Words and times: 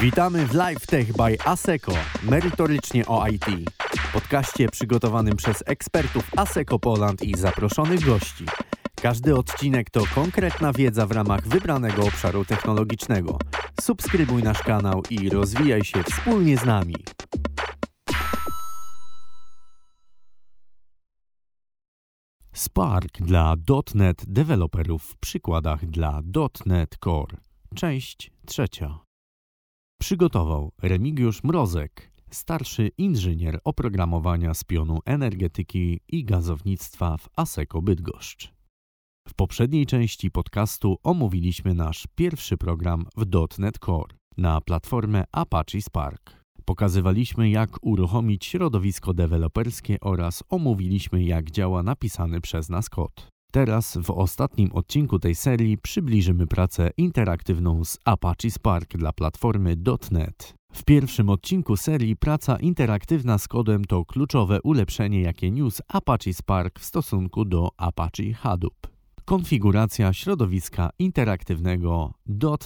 Witamy 0.00 0.46
w 0.46 0.54
Live 0.54 0.86
Tech 0.86 1.12
by 1.12 1.36
ASECO, 1.44 1.92
merytorycznie 2.22 3.06
o 3.06 3.26
IT. 3.26 3.44
Podkaście 4.12 4.68
przygotowanym 4.68 5.36
przez 5.36 5.62
ekspertów 5.66 6.30
ASECO 6.36 6.78
Poland 6.78 7.22
i 7.22 7.38
zaproszonych 7.38 8.04
gości. 8.04 8.44
Każdy 9.02 9.36
odcinek 9.36 9.90
to 9.90 10.02
konkretna 10.14 10.72
wiedza 10.72 11.06
w 11.06 11.12
ramach 11.12 11.48
wybranego 11.48 12.02
obszaru 12.02 12.44
technologicznego. 12.44 13.38
Subskrybuj 13.80 14.42
nasz 14.42 14.62
kanał 14.62 15.02
i 15.10 15.30
rozwijaj 15.30 15.84
się 15.84 16.02
wspólnie 16.02 16.56
z 16.56 16.64
nami. 16.64 16.94
Spark 22.52 23.12
dla 23.20 23.54
.NET 23.94 24.24
deweloperów 24.26 25.02
w 25.02 25.16
przykładach 25.16 25.86
dla 25.86 26.20
.NET 26.66 26.96
Core. 27.04 27.49
Część 27.74 28.30
trzecia. 28.46 28.98
Przygotował 30.00 30.72
Remigiusz 30.82 31.44
Mrozek, 31.44 32.12
starszy 32.30 32.90
inżynier 32.98 33.60
oprogramowania 33.64 34.54
z 34.54 34.64
pionu 34.64 34.98
energetyki 35.04 36.00
i 36.08 36.24
gazownictwa 36.24 37.16
w 37.16 37.28
ASECO 37.36 37.82
Bydgoszcz. 37.82 38.52
W 39.28 39.34
poprzedniej 39.34 39.86
części 39.86 40.30
podcastu 40.30 40.96
omówiliśmy 41.02 41.74
nasz 41.74 42.06
pierwszy 42.14 42.56
program 42.56 43.06
w 43.16 43.26
.NET 43.58 43.78
Core 43.78 44.14
na 44.36 44.60
platformę 44.60 45.24
Apache 45.32 45.82
Spark. 45.82 46.40
Pokazywaliśmy, 46.64 47.50
jak 47.50 47.70
uruchomić 47.82 48.44
środowisko 48.44 49.14
deweloperskie 49.14 50.00
oraz 50.00 50.42
omówiliśmy, 50.48 51.22
jak 51.24 51.50
działa 51.50 51.82
napisany 51.82 52.40
przez 52.40 52.68
nas 52.68 52.88
kod. 52.88 53.28
Teraz 53.50 53.98
w 54.02 54.10
ostatnim 54.10 54.72
odcinku 54.72 55.18
tej 55.18 55.34
serii 55.34 55.78
przybliżymy 55.78 56.46
pracę 56.46 56.90
interaktywną 56.96 57.84
z 57.84 57.98
Apache 58.04 58.50
Spark 58.50 58.96
dla 58.96 59.12
platformy 59.12 59.76
.NET. 60.10 60.54
W 60.72 60.84
pierwszym 60.84 61.30
odcinku 61.30 61.76
serii 61.76 62.16
praca 62.16 62.56
interaktywna 62.56 63.38
z 63.38 63.48
kodem 63.48 63.84
to 63.84 64.04
kluczowe 64.04 64.62
ulepszenie, 64.62 65.20
jakie 65.20 65.50
niósł 65.50 65.82
Apache 65.88 66.34
Spark 66.34 66.78
w 66.78 66.84
stosunku 66.84 67.44
do 67.44 67.68
Apache 67.76 68.32
Hadoop. 68.34 68.86
Konfiguracja 69.24 70.12
środowiska 70.12 70.90
interaktywnego 70.98 72.12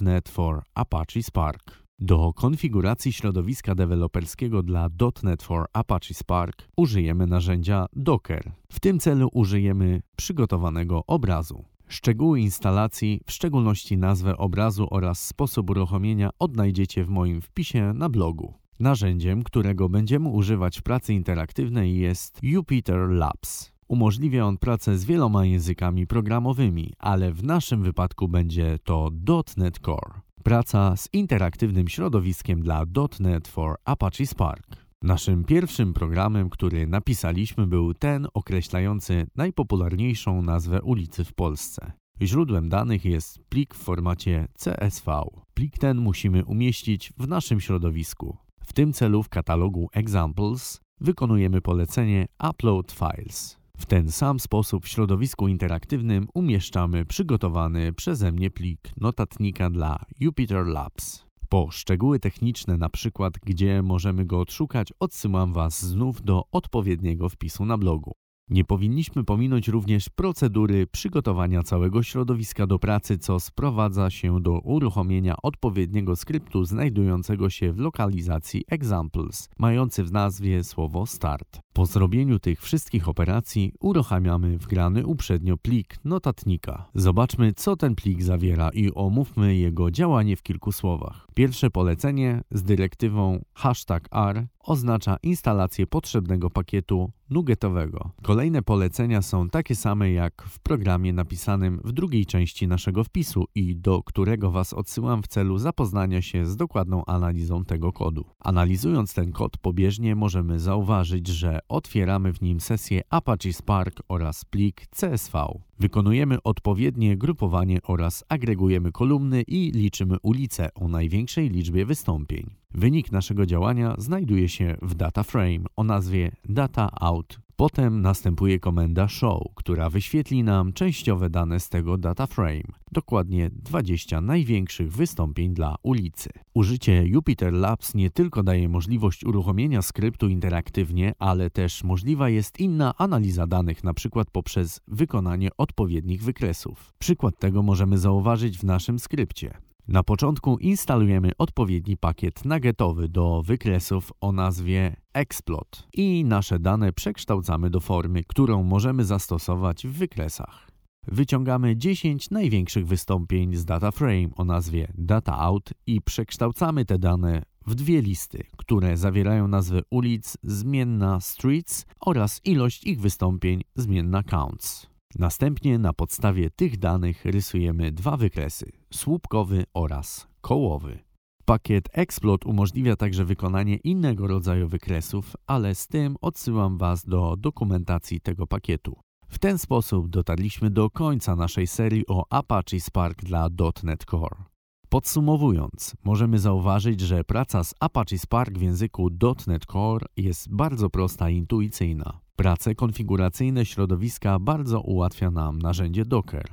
.NET 0.00 0.28
for 0.28 0.62
Apache 0.74 1.22
Spark. 1.22 1.81
Do 2.04 2.32
konfiguracji 2.32 3.12
środowiska 3.12 3.74
deweloperskiego 3.74 4.62
dla 4.62 4.88
.NET 5.22 5.42
for 5.42 5.66
Apache 5.72 6.14
Spark 6.14 6.68
użyjemy 6.76 7.26
narzędzia 7.26 7.86
Docker. 7.92 8.52
W 8.72 8.80
tym 8.80 8.98
celu 8.98 9.28
użyjemy 9.32 10.02
przygotowanego 10.16 11.06
obrazu. 11.06 11.64
Szczegóły 11.88 12.40
instalacji, 12.40 13.20
w 13.26 13.32
szczególności 13.32 13.96
nazwę 13.96 14.36
obrazu 14.36 14.88
oraz 14.90 15.26
sposób 15.26 15.70
uruchomienia 15.70 16.30
odnajdziecie 16.38 17.04
w 17.04 17.08
moim 17.08 17.40
wpisie 17.40 17.92
na 17.92 18.08
blogu. 18.08 18.54
Narzędziem, 18.80 19.42
którego 19.42 19.88
będziemy 19.88 20.28
używać 20.28 20.78
w 20.78 20.82
pracy 20.82 21.14
interaktywnej 21.14 21.98
jest 21.98 22.38
Jupyter 22.42 23.08
Labs. 23.08 23.72
Umożliwia 23.88 24.46
on 24.46 24.58
pracę 24.58 24.98
z 24.98 25.04
wieloma 25.04 25.44
językami 25.44 26.06
programowymi, 26.06 26.92
ale 26.98 27.32
w 27.32 27.44
naszym 27.44 27.82
wypadku 27.82 28.28
będzie 28.28 28.78
to 28.84 29.10
.NET 29.56 29.78
Core. 29.78 30.31
Praca 30.44 30.96
z 30.96 31.08
interaktywnym 31.12 31.88
środowiskiem 31.88 32.62
dla 32.62 32.84
.NET 33.20 33.48
for 33.48 33.76
Apache 33.84 34.26
Spark. 34.26 34.66
Naszym 35.02 35.44
pierwszym 35.44 35.92
programem, 35.92 36.50
który 36.50 36.86
napisaliśmy, 36.86 37.66
był 37.66 37.94
ten 37.94 38.26
określający 38.34 39.26
najpopularniejszą 39.36 40.42
nazwę 40.42 40.82
ulicy 40.82 41.24
w 41.24 41.34
Polsce. 41.34 41.92
Źródłem 42.22 42.68
danych 42.68 43.04
jest 43.04 43.38
plik 43.48 43.74
w 43.74 43.78
formacie 43.78 44.48
CSV. 44.58 45.22
Plik 45.54 45.78
ten 45.78 45.98
musimy 45.98 46.44
umieścić 46.44 47.12
w 47.18 47.28
naszym 47.28 47.60
środowisku. 47.60 48.36
W 48.66 48.72
tym 48.72 48.92
celu 48.92 49.22
w 49.22 49.28
katalogu 49.28 49.88
Examples 49.92 50.80
wykonujemy 51.00 51.60
polecenie 51.60 52.26
Upload 52.50 52.92
Files. 52.92 53.61
W 53.76 53.86
ten 53.86 54.10
sam 54.10 54.40
sposób 54.40 54.84
w 54.84 54.88
środowisku 54.88 55.48
interaktywnym 55.48 56.28
umieszczamy 56.34 57.04
przygotowany 57.04 57.92
przeze 57.92 58.32
mnie 58.32 58.50
plik 58.50 58.90
notatnika 58.96 59.70
dla 59.70 60.04
Jupyter 60.20 60.66
Labs. 60.66 61.24
Po 61.48 61.70
szczegóły 61.70 62.18
techniczne, 62.18 62.76
na 62.76 62.88
przykład 62.88 63.34
gdzie 63.38 63.82
możemy 63.82 64.24
go 64.24 64.40
odszukać, 64.40 64.92
odsyłam 65.00 65.52
Was 65.52 65.82
znów 65.82 66.22
do 66.22 66.44
odpowiedniego 66.52 67.28
wpisu 67.28 67.64
na 67.64 67.78
blogu. 67.78 68.12
Nie 68.52 68.64
powinniśmy 68.64 69.24
pominąć 69.24 69.68
również 69.68 70.08
procedury 70.08 70.86
przygotowania 70.86 71.62
całego 71.62 72.02
środowiska 72.02 72.66
do 72.66 72.78
pracy, 72.78 73.18
co 73.18 73.40
sprowadza 73.40 74.10
się 74.10 74.40
do 74.40 74.58
uruchomienia 74.58 75.36
odpowiedniego 75.42 76.16
skryptu 76.16 76.64
znajdującego 76.64 77.50
się 77.50 77.72
w 77.72 77.78
lokalizacji 77.78 78.64
examples, 78.68 79.48
mający 79.58 80.04
w 80.04 80.12
nazwie 80.12 80.64
słowo 80.64 81.06
start. 81.06 81.60
Po 81.72 81.86
zrobieniu 81.86 82.38
tych 82.38 82.60
wszystkich 82.60 83.08
operacji 83.08 83.72
uruchamiamy 83.80 84.58
wgrany 84.58 85.06
uprzednio 85.06 85.56
plik 85.56 85.96
notatnika. 86.04 86.88
Zobaczmy, 86.94 87.52
co 87.52 87.76
ten 87.76 87.94
plik 87.94 88.22
zawiera 88.22 88.70
i 88.74 88.94
omówmy 88.94 89.56
jego 89.56 89.90
działanie 89.90 90.36
w 90.36 90.42
kilku 90.42 90.72
słowach. 90.72 91.26
Pierwsze 91.34 91.70
polecenie 91.70 92.40
z 92.50 92.62
dyrektywą 92.62 93.44
hashtag 93.54 94.08
R 94.12 94.46
oznacza 94.62 95.16
instalację 95.22 95.86
potrzebnego 95.86 96.50
pakietu 96.50 97.12
nuggetowego. 97.30 98.10
Kolejne 98.22 98.62
polecenia 98.62 99.22
są 99.22 99.48
takie 99.48 99.76
same 99.76 100.12
jak 100.12 100.42
w 100.48 100.58
programie 100.58 101.12
napisanym 101.12 101.80
w 101.84 101.92
drugiej 101.92 102.26
części 102.26 102.68
naszego 102.68 103.04
wpisu 103.04 103.44
i 103.54 103.76
do 103.76 104.02
którego 104.02 104.50
Was 104.50 104.72
odsyłam 104.72 105.22
w 105.22 105.28
celu 105.28 105.58
zapoznania 105.58 106.22
się 106.22 106.46
z 106.46 106.56
dokładną 106.56 107.04
analizą 107.04 107.64
tego 107.64 107.92
kodu. 107.92 108.24
Analizując 108.38 109.14
ten 109.14 109.32
kod 109.32 109.58
pobieżnie 109.58 110.16
możemy 110.16 110.60
zauważyć, 110.60 111.28
że 111.28 111.58
otwieramy 111.68 112.32
w 112.32 112.42
nim 112.42 112.60
sesję 112.60 113.02
Apache 113.10 113.52
Spark 113.52 114.02
oraz 114.08 114.44
plik 114.44 114.86
CSV. 114.86 115.46
Wykonujemy 115.78 116.42
odpowiednie 116.42 117.16
grupowanie 117.16 117.82
oraz 117.82 118.24
agregujemy 118.28 118.92
kolumny 118.92 119.42
i 119.42 119.72
liczymy 119.74 120.16
ulice 120.22 120.74
o 120.74 120.88
największej 120.88 121.50
liczbie 121.50 121.86
wystąpień. 121.86 122.61
Wynik 122.74 123.12
naszego 123.12 123.46
działania 123.46 123.94
znajduje 123.98 124.48
się 124.48 124.76
w 124.82 124.94
data 124.94 125.22
frame 125.22 125.64
o 125.76 125.84
nazwie 125.84 126.32
data 126.44 126.88
out. 127.00 127.38
Potem 127.56 128.02
następuje 128.02 128.60
komenda 128.60 129.08
show, 129.08 129.42
która 129.54 129.90
wyświetli 129.90 130.42
nam 130.42 130.72
częściowe 130.72 131.30
dane 131.30 131.60
z 131.60 131.68
tego 131.68 131.98
data 131.98 132.26
frame, 132.26 132.62
dokładnie 132.92 133.50
20 133.50 134.20
największych 134.20 134.92
wystąpień 134.92 135.54
dla 135.54 135.76
ulicy. 135.82 136.30
Użycie 136.54 137.06
Jupyter 137.06 137.52
Labs 137.52 137.94
nie 137.94 138.10
tylko 138.10 138.42
daje 138.42 138.68
możliwość 138.68 139.24
uruchomienia 139.24 139.82
skryptu 139.82 140.28
interaktywnie, 140.28 141.12
ale 141.18 141.50
też 141.50 141.84
możliwa 141.84 142.28
jest 142.28 142.60
inna 142.60 142.94
analiza 142.98 143.46
danych, 143.46 143.78
np. 143.84 144.22
poprzez 144.32 144.80
wykonanie 144.88 145.48
odpowiednich 145.58 146.22
wykresów. 146.22 146.94
Przykład 146.98 147.38
tego 147.38 147.62
możemy 147.62 147.98
zauważyć 147.98 148.58
w 148.58 148.64
naszym 148.64 148.98
skrypcie. 148.98 149.71
Na 149.88 150.02
początku 150.02 150.58
instalujemy 150.58 151.30
odpowiedni 151.38 151.96
pakiet 151.96 152.44
nuggetowy 152.44 153.08
do 153.08 153.42
wykresów 153.42 154.12
o 154.20 154.32
nazwie 154.32 154.96
Explot 155.12 155.88
i 155.92 156.24
nasze 156.24 156.58
dane 156.58 156.92
przekształcamy 156.92 157.70
do 157.70 157.80
formy, 157.80 158.22
którą 158.24 158.62
możemy 158.62 159.04
zastosować 159.04 159.86
w 159.86 159.92
wykresach. 159.92 160.68
Wyciągamy 161.06 161.76
10 161.76 162.30
największych 162.30 162.86
wystąpień 162.86 163.56
z 163.56 163.64
data 163.64 163.90
frame 163.90 164.28
o 164.36 164.44
nazwie 164.44 164.92
DataOut 164.94 165.70
i 165.86 166.00
przekształcamy 166.00 166.84
te 166.84 166.98
dane 166.98 167.42
w 167.66 167.74
dwie 167.74 168.02
listy, 168.02 168.44
które 168.56 168.96
zawierają 168.96 169.48
nazwy 169.48 169.82
ulic 169.90 170.36
zmienna 170.42 171.20
streets 171.20 171.86
oraz 172.00 172.40
ilość 172.44 172.84
ich 172.84 173.00
wystąpień 173.00 173.62
zmienna 173.74 174.22
counts. 174.22 174.91
Następnie 175.18 175.78
na 175.78 175.92
podstawie 175.92 176.50
tych 176.50 176.78
danych 176.78 177.24
rysujemy 177.24 177.92
dwa 177.92 178.16
wykresy 178.16 178.72
słupkowy 178.92 179.64
oraz 179.74 180.26
kołowy. 180.40 180.98
Pakiet 181.44 181.88
Explot 181.92 182.46
umożliwia 182.46 182.96
także 182.96 183.24
wykonanie 183.24 183.76
innego 183.76 184.26
rodzaju 184.26 184.68
wykresów, 184.68 185.36
ale 185.46 185.74
z 185.74 185.86
tym 185.86 186.16
odsyłam 186.20 186.78
Was 186.78 187.04
do 187.04 187.36
dokumentacji 187.36 188.20
tego 188.20 188.46
pakietu. 188.46 188.96
W 189.28 189.38
ten 189.38 189.58
sposób 189.58 190.08
dotarliśmy 190.08 190.70
do 190.70 190.90
końca 190.90 191.36
naszej 191.36 191.66
serii 191.66 192.06
o 192.08 192.24
Apache 192.30 192.80
Spark 192.80 193.24
dla 193.24 193.48
.NET 193.82 194.04
Core. 194.04 194.44
Podsumowując, 194.88 195.94
możemy 196.04 196.38
zauważyć, 196.38 197.00
że 197.00 197.24
praca 197.24 197.64
z 197.64 197.74
Apache 197.80 198.18
Spark 198.18 198.58
w 198.58 198.62
języku 198.62 199.10
.NET 199.46 199.66
Core 199.66 200.06
jest 200.16 200.54
bardzo 200.54 200.90
prosta 200.90 201.30
i 201.30 201.36
intuicyjna. 201.36 202.20
Prace 202.42 202.74
konfiguracyjne 202.74 203.66
środowiska 203.66 204.38
bardzo 204.38 204.80
ułatwia 204.80 205.30
nam 205.30 205.58
narzędzie 205.58 206.04
Docker. 206.04 206.48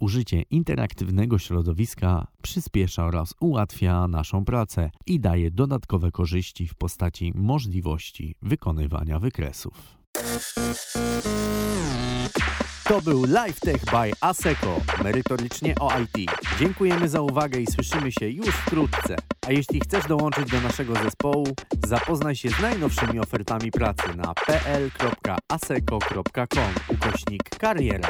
Użycie 0.00 0.42
interaktywnego 0.42 1.38
środowiska 1.38 2.26
przyspiesza 2.42 3.06
oraz 3.06 3.34
ułatwia 3.40 4.08
naszą 4.08 4.44
pracę 4.44 4.90
i 5.06 5.20
daje 5.20 5.50
dodatkowe 5.50 6.10
korzyści 6.10 6.68
w 6.68 6.74
postaci 6.74 7.32
możliwości 7.34 8.34
wykonywania 8.42 9.18
wykresów. 9.18 9.98
To 12.92 13.00
był 13.00 13.24
LiveTech 13.24 13.84
by 13.84 14.12
ASECO, 14.20 14.80
merytorycznie 15.04 15.74
o 15.80 15.90
IT. 15.98 16.30
Dziękujemy 16.58 17.08
za 17.08 17.20
uwagę 17.20 17.60
i 17.60 17.66
słyszymy 17.66 18.12
się 18.12 18.28
już 18.28 18.48
wkrótce. 18.48 19.16
A 19.46 19.52
jeśli 19.52 19.80
chcesz 19.80 20.06
dołączyć 20.06 20.50
do 20.50 20.60
naszego 20.60 20.94
zespołu, 20.94 21.46
zapoznaj 21.86 22.36
się 22.36 22.48
z 22.48 22.60
najnowszymi 22.60 23.20
ofertami 23.20 23.70
pracy 23.70 24.02
na 24.16 24.34
pl.aseco.com 24.46 25.94
ukośnik 26.88 27.42
kariera. 27.58 28.08